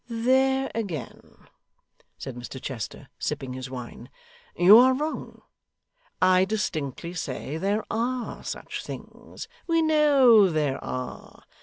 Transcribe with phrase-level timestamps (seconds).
[0.09, 1.45] 'There again,'
[2.17, 4.09] said Mr Chester, sipping his wine,
[4.55, 5.43] 'you are wrong.
[6.19, 9.47] I distinctly say there are such things.
[9.67, 11.43] We know there are.